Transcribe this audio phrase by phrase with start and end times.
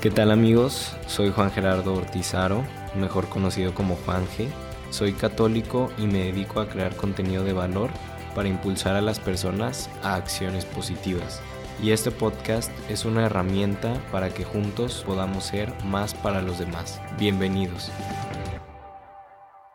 [0.00, 0.96] ¿Qué tal amigos?
[1.08, 2.64] Soy Juan Gerardo Ortizaro,
[2.94, 4.48] mejor conocido como Juan G.
[4.90, 7.90] Soy católico y me dedico a crear contenido de valor
[8.32, 11.42] para impulsar a las personas a acciones positivas.
[11.82, 17.00] Y este podcast es una herramienta para que juntos podamos ser más para los demás.
[17.18, 17.90] Bienvenidos.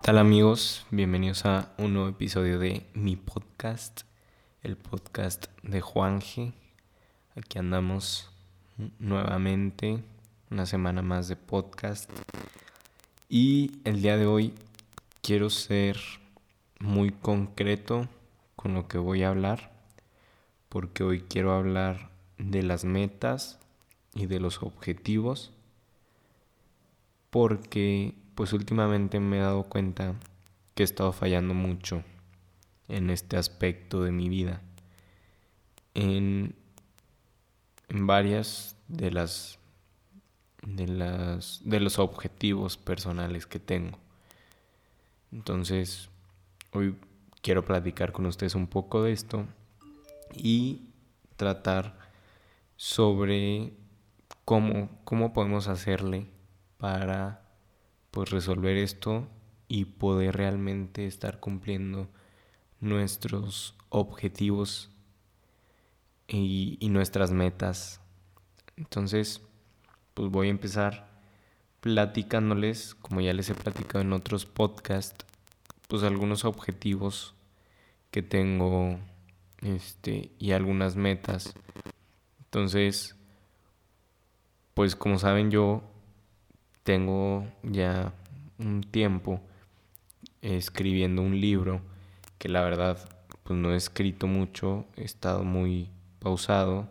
[0.00, 0.86] tal amigos?
[0.92, 4.02] Bienvenidos a un nuevo episodio de mi podcast,
[4.62, 6.52] el podcast de Juan G.
[7.34, 8.30] Aquí andamos
[8.98, 10.02] nuevamente,
[10.50, 12.10] una semana más de podcast.
[13.28, 14.54] Y el día de hoy
[15.22, 15.98] quiero ser
[16.80, 18.08] muy concreto
[18.56, 19.72] con lo que voy a hablar,
[20.68, 23.58] porque hoy quiero hablar de las metas
[24.14, 25.52] y de los objetivos,
[27.30, 30.14] porque pues últimamente me he dado cuenta
[30.74, 32.02] que he estado fallando mucho
[32.88, 34.60] en este aspecto de mi vida.
[35.94, 36.54] En
[37.88, 39.58] varias de las
[40.62, 43.98] de las de los objetivos personales que tengo.
[45.32, 46.08] Entonces,
[46.72, 46.96] hoy
[47.42, 49.46] quiero platicar con ustedes un poco de esto
[50.32, 50.82] y
[51.36, 51.98] tratar
[52.76, 53.72] sobre
[54.44, 56.28] cómo, cómo podemos hacerle
[56.78, 57.42] para
[58.10, 59.26] pues resolver esto
[59.68, 62.08] y poder realmente estar cumpliendo
[62.80, 64.93] nuestros objetivos
[66.28, 68.00] y, nuestras metas.
[68.76, 69.40] Entonces,
[70.14, 71.08] pues voy a empezar
[71.80, 75.24] platicándoles, como ya les he platicado en otros podcasts,
[75.88, 77.34] pues algunos objetivos
[78.10, 78.98] que tengo
[79.62, 81.54] este y algunas metas.
[82.38, 83.16] Entonces,
[84.74, 85.82] pues como saben yo
[86.84, 88.12] tengo ya
[88.58, 89.40] un tiempo
[90.42, 91.80] escribiendo un libro
[92.38, 92.98] que la verdad
[93.42, 95.90] pues no he escrito mucho, he estado muy
[96.24, 96.88] pausado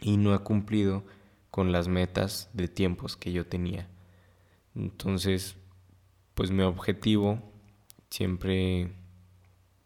[0.00, 1.04] y no he cumplido
[1.50, 3.88] con las metas de tiempos que yo tenía.
[4.74, 5.56] Entonces,
[6.34, 7.42] pues mi objetivo
[8.08, 8.90] siempre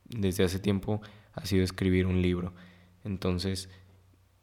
[0.04, 2.54] desde hace tiempo ha sido escribir un libro.
[3.02, 3.68] Entonces,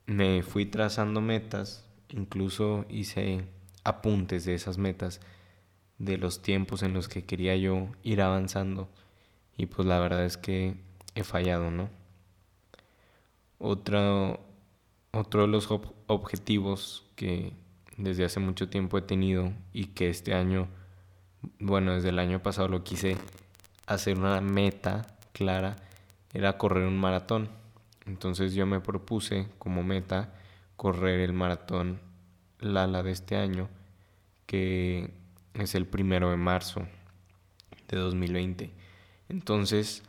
[0.06, 3.46] me fui trazando metas, incluso hice
[3.86, 5.22] apuntes de esas metas,
[5.98, 8.90] de los tiempos en los que quería yo ir avanzando.
[9.56, 10.76] Y pues la verdad es que
[11.16, 11.90] he fallado, ¿no?
[13.60, 14.40] Otro,
[15.12, 15.70] otro de los
[16.08, 17.54] objetivos que
[17.98, 20.68] desde hace mucho tiempo he tenido y que este año,
[21.60, 23.18] bueno, desde el año pasado lo quise
[23.86, 25.76] hacer una meta clara,
[26.34, 27.50] era correr un maratón.
[28.06, 30.34] Entonces yo me propuse como meta
[30.78, 32.00] correr el maratón
[32.62, 33.70] Lala de este año,
[34.46, 35.14] que
[35.54, 36.88] es el primero de marzo
[37.88, 38.72] de 2020.
[39.30, 40.04] Entonces,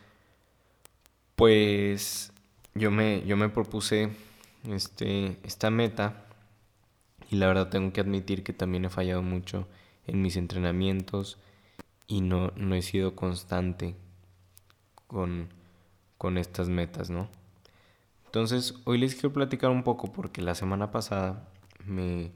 [1.36, 2.29] pues
[2.74, 4.10] yo me, yo me propuse
[4.68, 6.24] este, esta meta
[7.30, 9.66] y la verdad tengo que admitir que también he fallado mucho
[10.06, 11.38] en mis entrenamientos
[12.06, 13.94] y no, no he sido constante
[15.06, 15.48] con,
[16.18, 17.28] con estas metas, ¿no?
[18.26, 21.48] Entonces, hoy les quiero platicar un poco porque la semana pasada
[21.84, 22.30] me,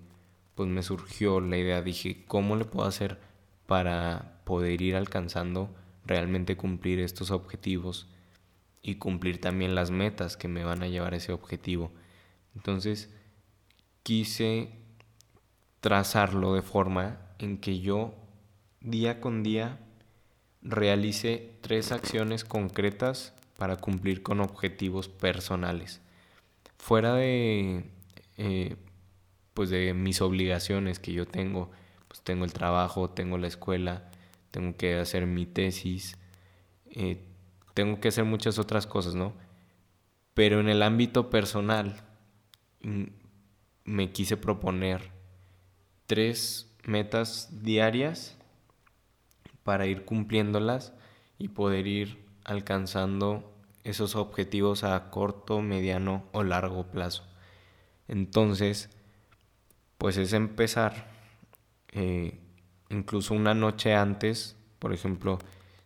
[0.55, 3.19] pues me surgió la idea, dije, ¿cómo le puedo hacer
[3.67, 5.71] para poder ir alcanzando
[6.05, 8.09] realmente cumplir estos objetivos
[8.85, 11.91] y cumplir también las metas que me van a llevar a ese objetivo.
[12.55, 13.11] Entonces,
[14.03, 14.69] quise
[15.81, 18.15] trazarlo de forma en que yo
[18.81, 19.81] día con día
[20.61, 26.03] realice tres acciones concretas para cumplir con objetivos personales.
[26.77, 27.85] Fuera de,
[28.37, 28.77] eh,
[29.55, 31.71] pues de mis obligaciones que yo tengo,
[32.07, 34.11] pues tengo el trabajo, tengo la escuela,
[34.51, 36.19] tengo que hacer mi tesis,
[36.91, 37.23] eh,
[37.75, 39.35] tengo que hacer muchas otras cosas, ¿no?
[40.33, 42.03] Pero en el ámbito personal
[42.83, 43.05] mm,
[43.85, 45.11] me quise proponer
[46.07, 48.37] tres metas diarias
[49.63, 50.93] para ir cumpliéndolas
[51.39, 53.53] y poder ir alcanzando
[53.83, 57.25] esos objetivos a corto, mediano o largo plazo.
[58.09, 58.91] Entonces,
[59.99, 61.11] pues es empezar
[61.93, 62.41] eh,
[62.91, 65.39] incluso una noche antes, por ejemplo,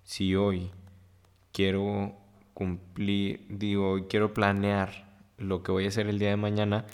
[0.05, 0.71] si hoy
[1.53, 2.15] quiero
[2.55, 6.87] cumplir, digo, quiero planear lo que voy a hacer el día de mañana,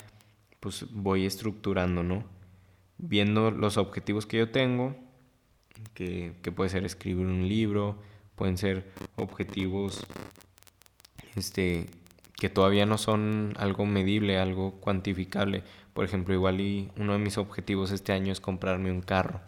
[0.59, 2.23] pues voy estructurando, ¿no?
[2.97, 4.95] Viendo los objetivos que yo tengo,
[5.93, 7.97] que, puede ser escribir un libro,
[8.35, 10.05] pueden ser objetivos
[11.35, 11.87] este,
[12.37, 15.63] que todavía no son algo medible, algo cuantificable.
[15.93, 19.41] Por ejemplo, igual y uno de mis objetivos este año es comprarme un carro.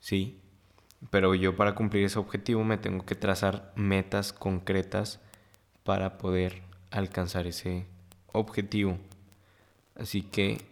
[0.00, 0.38] Sí,
[1.10, 5.20] pero yo para cumplir ese objetivo me tengo que trazar metas concretas
[5.84, 7.86] para poder alcanzar ese
[8.32, 8.98] objetivo.
[9.94, 10.64] Así que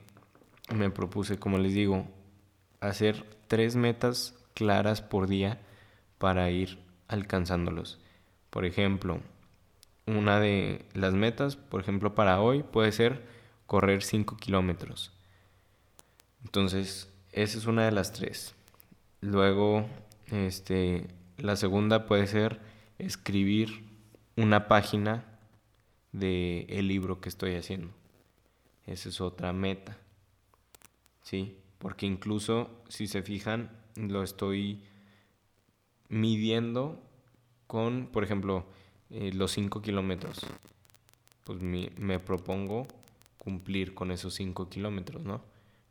[0.74, 2.06] me propuse, como les digo,
[2.80, 5.60] hacer tres metas claras por día
[6.18, 6.78] para ir
[7.08, 8.00] alcanzándolos.
[8.50, 9.20] Por ejemplo,
[10.06, 13.22] una de las metas, por ejemplo, para hoy puede ser
[13.66, 15.12] correr 5 kilómetros.
[16.44, 18.54] Entonces, esa es una de las tres.
[19.20, 19.88] Luego,
[20.30, 22.60] este, la segunda puede ser
[22.98, 23.84] escribir
[24.36, 25.24] una página
[26.12, 27.90] del el libro que estoy haciendo.
[28.86, 29.96] Esa es otra meta.
[31.22, 31.58] ¿Sí?
[31.78, 34.82] Porque incluso, si se fijan, lo estoy
[36.08, 37.02] midiendo
[37.66, 38.66] con, por ejemplo,
[39.10, 40.40] eh, los 5 kilómetros.
[41.44, 42.86] Pues me propongo
[43.38, 45.42] cumplir con esos 5 kilómetros, ¿no?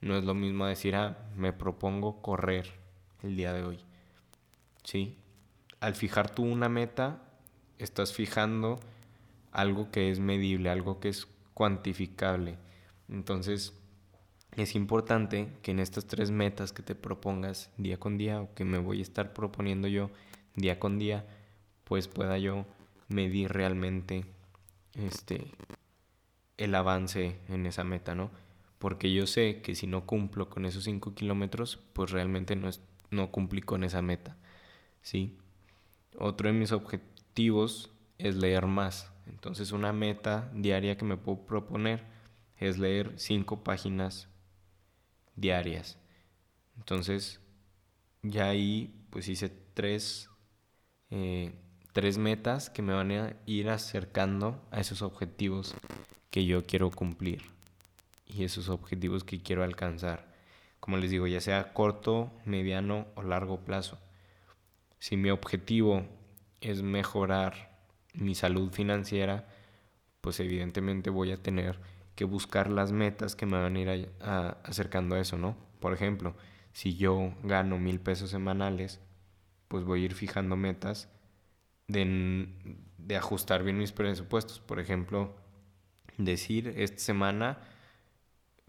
[0.01, 2.69] No es lo mismo decir, ah, me propongo correr
[3.21, 3.79] el día de hoy.
[4.83, 5.17] ¿Sí?
[5.79, 7.21] Al fijar tú una meta,
[7.77, 8.79] estás fijando
[9.51, 12.57] algo que es medible, algo que es cuantificable.
[13.09, 13.73] Entonces,
[14.55, 18.65] es importante que en estas tres metas que te propongas día con día o que
[18.65, 20.09] me voy a estar proponiendo yo
[20.55, 21.25] día con día,
[21.83, 22.65] pues pueda yo
[23.07, 24.25] medir realmente
[24.93, 25.51] este
[26.57, 28.29] el avance en esa meta, ¿no?
[28.79, 32.81] Porque yo sé que si no cumplo con esos 5 kilómetros, pues realmente no, es,
[33.09, 34.37] no cumplí con esa meta,
[35.03, 35.37] ¿sí?
[36.17, 39.11] Otro de mis objetivos es leer más.
[39.27, 42.03] Entonces una meta diaria que me puedo proponer
[42.57, 44.27] es leer 5 páginas
[45.35, 45.97] diarias.
[46.77, 47.39] Entonces
[48.23, 50.29] ya ahí pues hice tres,
[51.11, 51.53] eh,
[51.91, 55.75] tres metas que me van a ir acercando a esos objetivos
[56.31, 57.43] que yo quiero cumplir
[58.25, 60.33] y esos objetivos que quiero alcanzar.
[60.79, 63.99] Como les digo, ya sea corto, mediano o largo plazo.
[65.03, 66.05] Si mi objetivo
[66.61, 67.77] es mejorar
[68.13, 69.49] mi salud financiera,
[70.21, 71.77] pues evidentemente voy a tener
[72.15, 74.13] que buscar las metas que me van a ir
[74.63, 75.57] acercando a eso, ¿no?
[75.81, 76.37] Por ejemplo,
[76.71, 79.01] si yo gano mil pesos semanales,
[79.67, 81.09] pues voy a ir fijando metas
[81.89, 82.47] de,
[82.97, 84.61] de ajustar bien mis presupuestos.
[84.61, 85.35] Por ejemplo,
[86.17, 87.59] decir, esta semana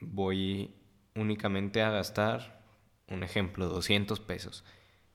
[0.01, 0.75] voy
[1.15, 2.61] únicamente a gastar,
[3.07, 4.65] un ejemplo, 200 pesos.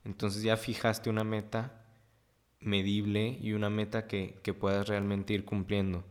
[0.04, 1.84] Entonces ya fijaste una meta
[2.60, 6.04] medible y una meta que, que puedas realmente ir cumpliendo.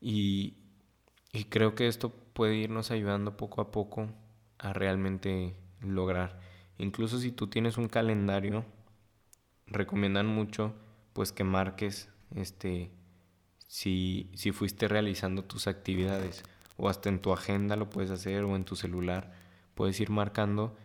[0.00, 0.54] Y,
[1.32, 4.08] y creo que esto puede irnos ayudando poco a poco
[4.58, 6.40] a realmente lograr.
[6.78, 8.64] Incluso si tú tienes un calendario,
[9.66, 10.74] recomiendan mucho
[11.12, 12.90] pues que marques este
[13.66, 16.42] si, si fuiste realizando tus actividades
[16.76, 19.32] o hasta en tu agenda lo puedes hacer o en tu celular
[19.74, 20.76] puedes ir marcando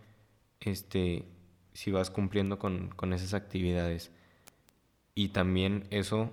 [0.60, 1.26] este
[1.76, 4.10] si vas cumpliendo con, con esas actividades
[5.14, 6.32] y también eso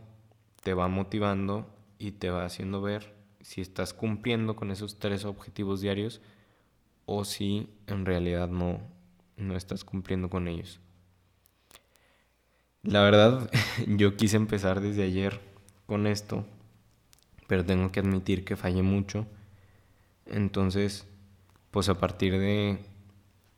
[0.62, 1.68] te va motivando
[1.98, 6.20] y te va haciendo ver si estás cumpliendo con esos tres objetivos diarios
[7.06, 8.80] o si en realidad no,
[9.36, 10.78] no estás cumpliendo con ellos.
[12.84, 13.50] La verdad,
[13.88, 15.40] yo quise empezar desde ayer
[15.86, 16.46] con esto,
[17.48, 19.26] pero tengo que admitir que fallé mucho.
[20.26, 21.04] Entonces,
[21.72, 22.78] pues a partir de,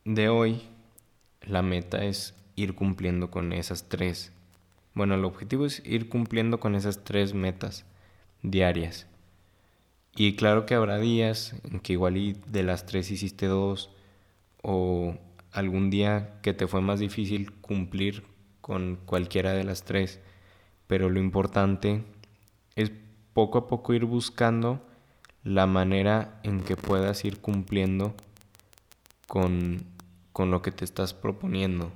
[0.07, 0.63] de hoy,
[1.47, 4.33] la meta es ir cumpliendo con esas tres.
[4.95, 7.85] Bueno, el objetivo es ir cumpliendo con esas tres metas
[8.43, 9.07] diarias.
[10.17, 13.91] Y claro que habrá días en que igual de las tres hiciste dos
[14.63, 15.17] o
[15.51, 18.25] algún día que te fue más difícil cumplir
[18.61, 20.21] con cualquiera de las tres.
[20.87, 22.05] Pero lo importante
[22.77, 22.93] es
[23.33, 24.87] poco a poco ir buscando
[25.43, 28.15] la manera en que puedas ir cumpliendo
[29.27, 29.85] con,
[30.35, 31.93] con lo que te estás proponiendo.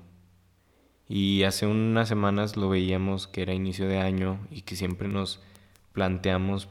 [1.09, 5.40] Y hace unas semanas lo veíamos que era inicio de año y que siempre nos
[5.92, 6.68] planteamos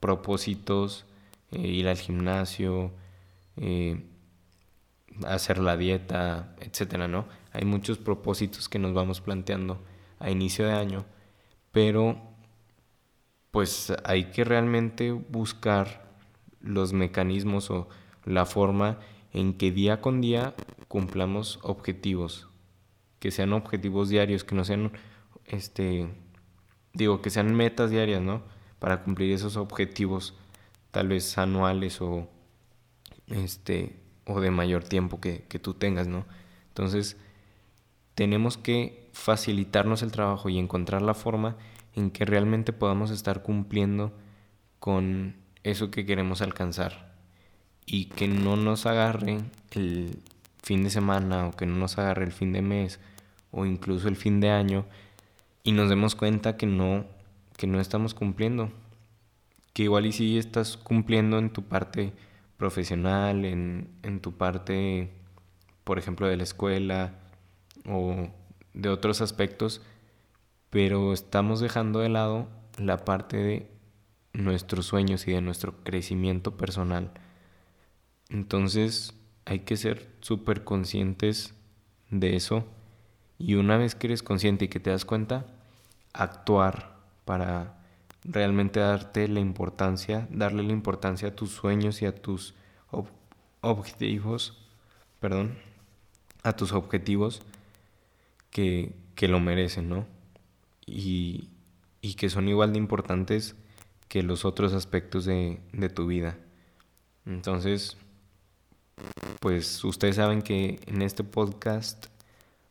[0.00, 1.04] propósitos,
[1.50, 2.92] eh, ir al gimnasio,
[3.58, 4.06] eh,
[5.26, 7.26] hacer la dieta, etcétera, ¿no?
[7.52, 9.84] Hay muchos propósitos que nos vamos planteando
[10.18, 11.04] a inicio de año,
[11.72, 12.18] pero
[13.50, 16.10] pues hay que realmente buscar
[16.60, 17.86] los mecanismos o
[18.24, 18.98] la forma
[19.34, 20.54] en que día con día
[20.88, 22.48] cumplamos objetivos,
[23.18, 24.92] que sean objetivos diarios, que no sean,
[25.44, 26.08] este,
[26.92, 28.42] digo, que sean metas diarias, ¿no?
[28.78, 30.34] Para cumplir esos objetivos,
[30.90, 32.28] tal vez anuales o,
[33.28, 36.26] este, o de mayor tiempo que, que tú tengas, ¿no?
[36.68, 37.16] Entonces,
[38.14, 41.56] tenemos que facilitarnos el trabajo y encontrar la forma
[41.94, 44.12] en que realmente podamos estar cumpliendo
[44.78, 47.14] con eso que queremos alcanzar
[47.86, 49.38] y que no nos agarre
[49.72, 50.22] el
[50.66, 52.98] fin de semana o que no nos agarre el fin de mes
[53.52, 54.84] o incluso el fin de año
[55.62, 57.06] y nos demos cuenta que no
[57.56, 58.72] que no estamos cumpliendo
[59.76, 62.14] que igual y si estás cumpliendo en tu parte
[62.56, 65.12] profesional, en, en tu parte,
[65.84, 67.12] por ejemplo, de la escuela
[67.86, 68.30] o
[68.72, 69.82] de otros aspectos,
[70.70, 73.70] pero estamos dejando de lado la parte de
[74.32, 77.12] nuestros sueños y de nuestro crecimiento personal.
[78.30, 79.12] Entonces
[79.46, 81.54] hay que ser súper conscientes
[82.10, 82.66] de eso
[83.38, 85.46] y una vez que eres consciente y que te das cuenta,
[86.12, 87.78] actuar para
[88.24, 92.54] realmente darte la importancia, darle la importancia a tus sueños y a tus
[93.60, 94.56] objetivos,
[95.20, 95.58] perdón,
[96.42, 97.42] a tus objetivos
[98.50, 100.06] que, que lo merecen, ¿no?
[100.86, 101.50] Y,
[102.00, 103.54] y que son igual de importantes
[104.08, 106.38] que los otros aspectos de, de tu vida.
[107.26, 107.96] Entonces,
[109.46, 112.06] pues ustedes saben que en este podcast,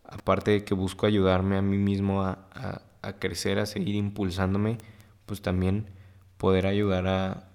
[0.04, 2.50] aparte de que busco ayudarme a mí mismo a,
[3.02, 4.80] a, crecer, a seguir impulsándome,
[5.26, 5.86] pues también
[6.36, 7.48] poder ayudar a,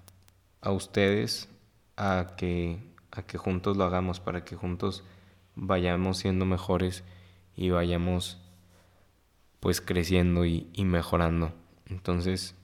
[0.62, 1.50] a ustedes
[1.98, 2.78] a que,
[3.10, 5.04] a que juntos lo hagamos, para que juntos
[5.54, 7.04] vayamos siendo mejores
[7.54, 8.38] y vayamos
[9.60, 11.52] pues creciendo y, mejorando.
[11.90, 12.54] Entonces,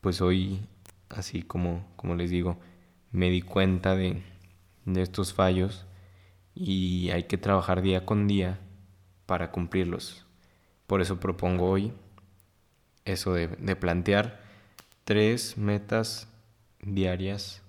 [0.00, 0.66] pues hoy,
[1.10, 2.58] así como, como les digo,
[3.12, 4.33] me di cuenta de,
[4.84, 5.86] de estos fallos
[6.54, 8.60] y hay que trabajar día con día
[9.26, 10.24] para cumplirlos.
[10.86, 11.92] Por eso propongo hoy
[13.04, 14.40] eso de, de plantear
[15.04, 16.28] tres metas
[16.80, 17.62] diarias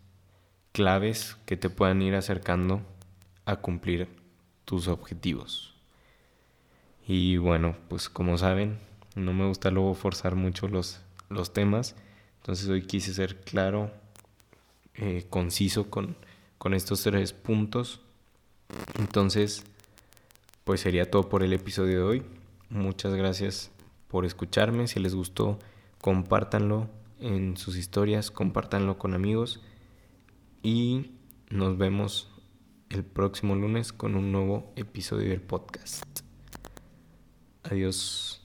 [0.71, 2.81] claves que te puedan ir acercando
[3.45, 4.07] a cumplir
[4.65, 5.75] tus objetivos.
[7.07, 8.79] Y bueno, pues como saben,
[9.15, 11.95] no me gusta luego forzar mucho los, los temas.
[12.41, 13.91] Entonces hoy quise ser claro,
[14.95, 16.15] eh, conciso con,
[16.57, 18.01] con estos tres puntos.
[18.97, 19.63] Entonces,
[20.63, 22.23] pues sería todo por el episodio de hoy.
[22.69, 23.71] Muchas gracias
[24.07, 24.87] por escucharme.
[24.87, 25.59] Si les gustó,
[26.01, 29.61] compártanlo en sus historias, compártanlo con amigos.
[30.63, 31.11] Y
[31.49, 32.31] nos vemos
[32.89, 36.03] el próximo lunes con un nuevo episodio del podcast.
[37.63, 38.44] Adiós.